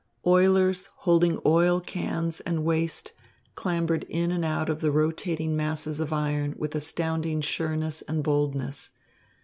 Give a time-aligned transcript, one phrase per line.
[0.25, 3.11] Oilers holding oil cans and waste
[3.53, 8.89] clambered in and out of the rotating masses of iron with astounding sureness and boldness.